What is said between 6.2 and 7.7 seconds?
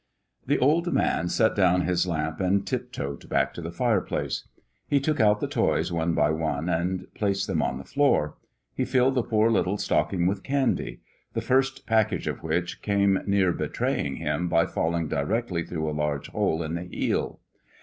one, and placed them